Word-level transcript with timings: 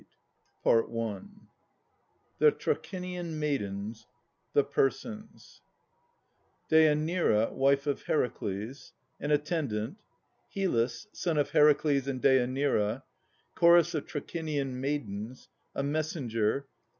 THE 0.63 2.51
TRACHINIAN 2.57 3.37
MAIDENS 3.37 4.07
THE 4.53 4.63
PERSONS 4.63 5.61
DÊANIRA, 6.71 7.51
wife 7.51 7.85
of 7.85 8.01
Heracles. 8.01 8.93
An 9.19 9.29
Attendant. 9.29 9.99
HYLLUS, 10.55 11.05
son 11.11 11.37
of 11.37 11.51
Heracles 11.51 12.07
and 12.07 12.19
Dêanira. 12.19 13.03
CHORUS 13.53 13.93
of 13.93 14.07
Trachinian 14.07 14.81
Maidens. 14.81 15.49
A 15.75 15.83
Messenger. 15.83 16.65